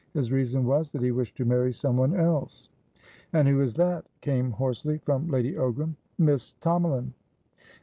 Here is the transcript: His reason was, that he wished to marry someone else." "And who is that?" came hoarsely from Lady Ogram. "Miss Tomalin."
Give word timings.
His 0.15 0.31
reason 0.31 0.65
was, 0.65 0.89
that 0.93 1.03
he 1.03 1.11
wished 1.11 1.37
to 1.37 1.45
marry 1.45 1.71
someone 1.71 2.15
else." 2.15 2.69
"And 3.33 3.47
who 3.47 3.61
is 3.61 3.75
that?" 3.75 4.03
came 4.21 4.49
hoarsely 4.49 4.97
from 4.97 5.27
Lady 5.29 5.53
Ogram. 5.53 5.93
"Miss 6.17 6.53
Tomalin." 6.59 7.13